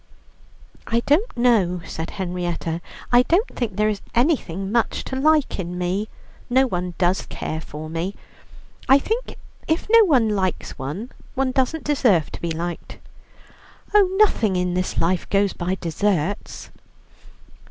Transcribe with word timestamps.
"I 0.87 1.01
don't 1.01 1.37
know," 1.37 1.81
said 1.85 2.09
Henrietta; 2.17 2.81
"I 3.11 3.21
don't 3.21 3.47
think 3.49 3.75
there 3.75 3.87
is 3.87 4.01
anything 4.15 4.71
much 4.71 5.03
to 5.03 5.15
like 5.15 5.59
in 5.59 5.77
me. 5.77 6.09
No 6.49 6.65
one 6.65 6.95
does 6.97 7.27
care 7.27 7.61
for 7.61 7.87
me. 7.87 8.15
I 8.89 8.97
think 8.97 9.35
if 9.67 9.85
no 9.91 10.03
one 10.05 10.29
likes 10.29 10.71
one, 10.79 11.11
one 11.35 11.51
doesn't 11.51 11.83
deserve 11.83 12.31
to 12.31 12.41
be 12.41 12.49
liked." 12.49 12.97
"Oh, 13.93 14.09
nothing 14.17 14.55
in 14.55 14.73
this 14.73 14.97
life 14.97 15.29
goes 15.29 15.53
by 15.53 15.75
deserts." 15.75 16.71